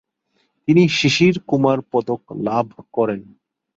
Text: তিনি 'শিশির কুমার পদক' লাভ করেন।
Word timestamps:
তিনি 0.67 0.83
'শিশির 0.89 1.35
কুমার 1.49 1.79
পদক' 1.91 2.27
লাভ 2.45 2.67
করেন। 2.93 3.21